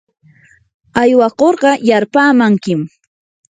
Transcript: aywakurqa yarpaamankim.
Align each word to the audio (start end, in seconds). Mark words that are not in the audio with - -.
aywakurqa 1.01 1.71
yarpaamankim. 1.89 2.81